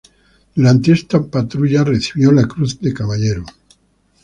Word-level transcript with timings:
Durante 0.55 0.93
esta 0.93 1.21
patrulla 1.23 1.83
recibió 1.83 2.31
la 2.31 2.47
Cruz 2.47 2.79
de 2.79 2.91
Caballero. 2.91 3.45